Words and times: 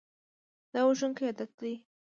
دا 0.71 0.81
وژونکی 0.89 1.23
عادت 1.27 1.51
دی. 1.59 1.73